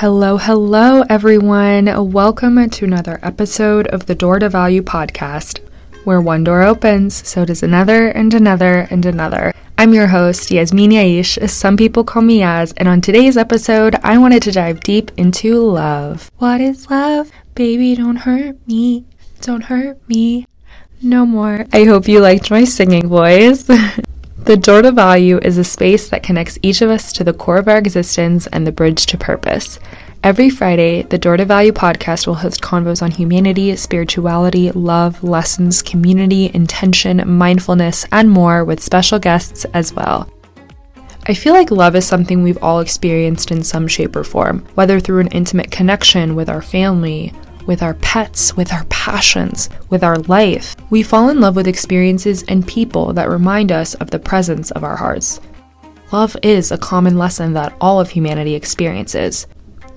[0.00, 2.10] Hello, hello, everyone.
[2.10, 5.58] Welcome to another episode of the Door to Value podcast,
[6.04, 9.52] where one door opens, so does another and another and another.
[9.76, 13.94] I'm your host, Yasmin Yaish, as some people call me Yaz, and on today's episode,
[14.02, 16.30] I wanted to dive deep into love.
[16.38, 17.30] What is love?
[17.54, 19.04] Baby, don't hurt me.
[19.42, 20.46] Don't hurt me.
[21.02, 21.66] No more.
[21.74, 23.68] I hope you liked my singing voice.
[24.44, 27.58] The door to value is a space that connects each of us to the core
[27.58, 29.78] of our existence and the bridge to purpose.
[30.24, 35.82] Every Friday, the Door to Value podcast will host convos on humanity, spirituality, love, lessons,
[35.82, 40.28] community, intention, mindfulness, and more with special guests as well.
[41.26, 44.98] I feel like love is something we've all experienced in some shape or form, whether
[44.98, 47.32] through an intimate connection with our family,
[47.66, 50.76] with our pets, with our passions, with our life.
[50.90, 54.84] We fall in love with experiences and people that remind us of the presence of
[54.84, 55.40] our hearts.
[56.12, 59.46] Love is a common lesson that all of humanity experiences.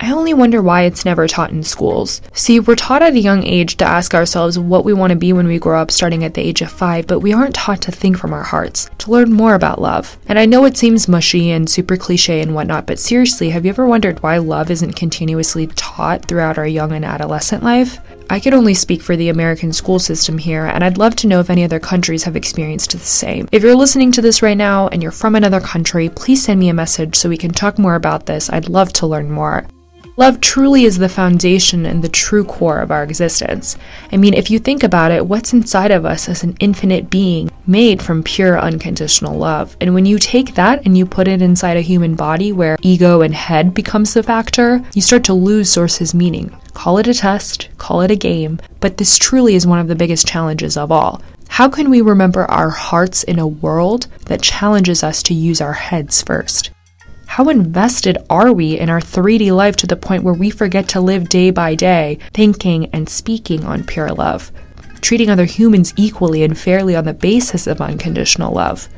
[0.00, 2.20] I only wonder why it's never taught in schools.
[2.32, 5.32] See, we're taught at a young age to ask ourselves what we want to be
[5.32, 7.92] when we grow up, starting at the age of five, but we aren't taught to
[7.92, 10.18] think from our hearts, to learn more about love.
[10.28, 13.70] And I know it seems mushy and super cliche and whatnot, but seriously, have you
[13.70, 17.98] ever wondered why love isn't continuously taught throughout our young and adolescent life?
[18.28, 21.38] I can only speak for the American school system here, and I'd love to know
[21.38, 23.48] if any other countries have experienced the same.
[23.52, 26.68] If you're listening to this right now and you're from another country, please send me
[26.68, 28.50] a message so we can talk more about this.
[28.50, 29.64] I'd love to learn more.
[30.18, 33.76] Love truly is the foundation and the true core of our existence.
[34.10, 37.50] I mean, if you think about it, what's inside of us is an infinite being
[37.66, 39.76] made from pure unconditional love.
[39.78, 43.20] And when you take that and you put it inside a human body where ego
[43.20, 46.56] and head becomes the factor, you start to lose source's meaning.
[46.72, 49.94] Call it a test, call it a game, but this truly is one of the
[49.94, 51.20] biggest challenges of all.
[51.48, 55.74] How can we remember our hearts in a world that challenges us to use our
[55.74, 56.70] heads first?
[57.36, 61.02] How invested are we in our 3D life to the point where we forget to
[61.02, 64.50] live day by day, thinking and speaking on pure love,
[65.02, 68.88] treating other humans equally and fairly on the basis of unconditional love?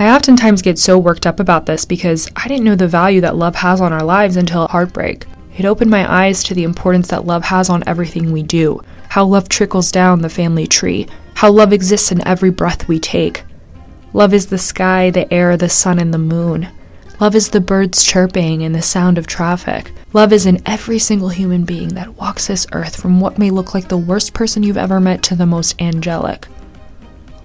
[0.00, 3.36] I oftentimes get so worked up about this because I didn't know the value that
[3.36, 5.26] love has on our lives until heartbreak.
[5.56, 9.24] It opened my eyes to the importance that love has on everything we do, how
[9.24, 13.44] love trickles down the family tree, how love exists in every breath we take.
[14.12, 16.68] Love is the sky, the air, the sun, and the moon.
[17.20, 19.92] Love is the birds chirping and the sound of traffic.
[20.14, 23.74] Love is in every single human being that walks this earth, from what may look
[23.74, 26.48] like the worst person you've ever met to the most angelic.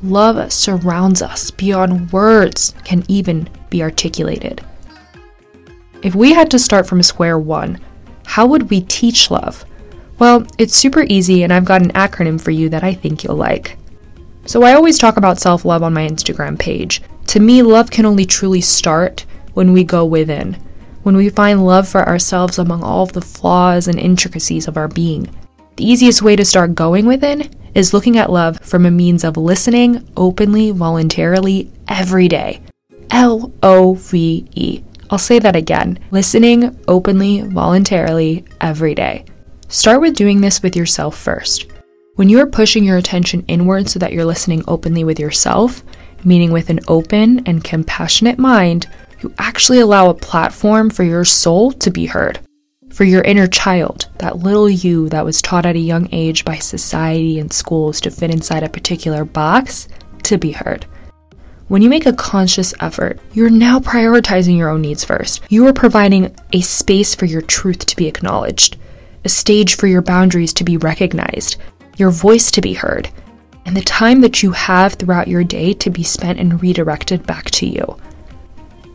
[0.01, 4.63] Love surrounds us beyond words can even be articulated.
[6.01, 7.81] If we had to start from square one,
[8.25, 9.65] how would we teach love?
[10.19, 13.35] Well, it's super easy, and I've got an acronym for you that I think you'll
[13.35, 13.77] like.
[14.45, 17.01] So, I always talk about self love on my Instagram page.
[17.27, 20.53] To me, love can only truly start when we go within,
[21.01, 24.87] when we find love for ourselves among all of the flaws and intricacies of our
[24.87, 25.27] being.
[25.77, 29.35] The easiest way to start going within is looking at love from a means of
[29.35, 32.61] listening openly, voluntarily, every day.
[33.11, 34.83] L O V E.
[35.09, 39.25] I'll say that again listening openly, voluntarily, every day.
[39.67, 41.67] Start with doing this with yourself first.
[42.15, 45.83] When you are pushing your attention inward so that you're listening openly with yourself,
[46.23, 48.87] meaning with an open and compassionate mind,
[49.25, 52.39] you actually allow a platform for your soul to be heard.
[52.91, 56.57] For your inner child, that little you that was taught at a young age by
[56.57, 59.87] society and schools to fit inside a particular box,
[60.23, 60.85] to be heard.
[61.69, 65.41] When you make a conscious effort, you're now prioritizing your own needs first.
[65.49, 68.77] You are providing a space for your truth to be acknowledged,
[69.23, 71.57] a stage for your boundaries to be recognized,
[71.97, 73.09] your voice to be heard,
[73.65, 77.49] and the time that you have throughout your day to be spent and redirected back
[77.49, 77.97] to you.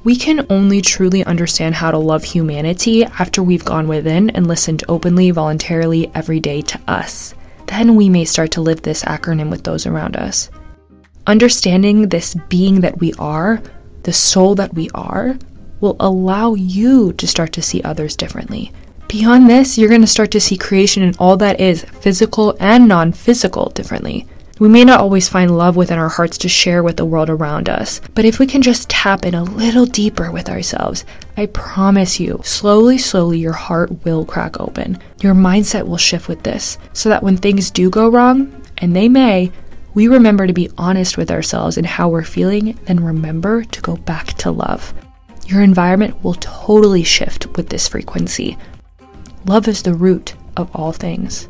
[0.03, 4.83] We can only truly understand how to love humanity after we've gone within and listened
[4.89, 7.35] openly, voluntarily every day to us.
[7.67, 10.51] Then we may start to live this acronym with those around us.
[11.27, 13.63] Understanding this being that we are,
[14.05, 15.37] the soul that we are,
[15.81, 18.73] will allow you to start to see others differently.
[19.09, 22.89] Beyond this, you're going to start to see creation and all that is, physical and
[22.89, 24.27] non physical, differently.
[24.61, 27.71] We may not always find love within our hearts to share with the world around
[27.71, 32.21] us, but if we can just tap in a little deeper with ourselves, I promise
[32.21, 34.99] you, slowly, slowly, your heart will crack open.
[35.23, 39.09] Your mindset will shift with this, so that when things do go wrong, and they
[39.09, 39.51] may,
[39.95, 43.97] we remember to be honest with ourselves and how we're feeling, then remember to go
[43.97, 44.93] back to love.
[45.47, 48.59] Your environment will totally shift with this frequency.
[49.47, 51.49] Love is the root of all things.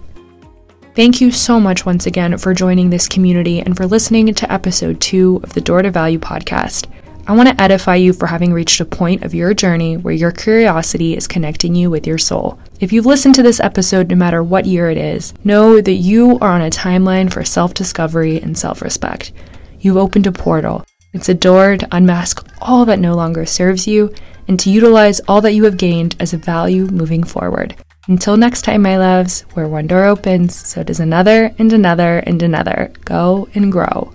[0.97, 5.01] Thank you so much once again for joining this community and for listening to episode
[5.01, 6.91] two of the Door to Value podcast.
[7.29, 10.33] I want to edify you for having reached a point of your journey where your
[10.33, 12.59] curiosity is connecting you with your soul.
[12.81, 16.37] If you've listened to this episode, no matter what year it is, know that you
[16.41, 19.31] are on a timeline for self discovery and self respect.
[19.79, 20.85] You've opened a portal.
[21.13, 24.13] It's a door to unmask all that no longer serves you
[24.49, 27.77] and to utilize all that you have gained as a value moving forward.
[28.09, 32.43] Until next time, my loves, where one door opens, so does another and another and
[32.43, 32.93] another.
[33.05, 34.13] Go and grow.